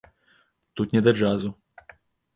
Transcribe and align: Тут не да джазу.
Тут 0.73 0.97
не 0.97 1.03
да 1.09 1.15
джазу. 1.19 1.53